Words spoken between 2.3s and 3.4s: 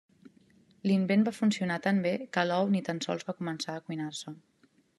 que l'ou ni tan sols va